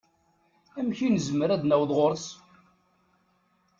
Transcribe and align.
Amek 0.79 0.99
i 1.07 1.09
nezmer 1.09 1.49
ad 1.51 1.63
naweḍ 1.65 1.91
ɣur-s? 1.97 2.25